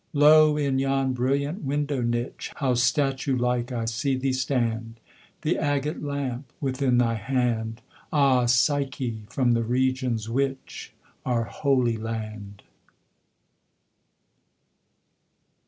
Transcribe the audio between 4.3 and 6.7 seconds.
stand, The agate lamp